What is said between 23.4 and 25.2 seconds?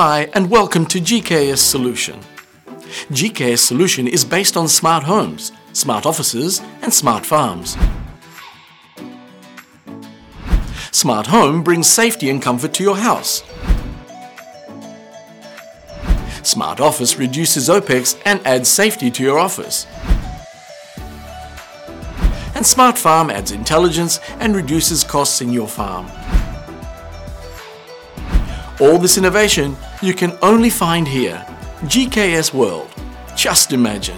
intelligence and reduces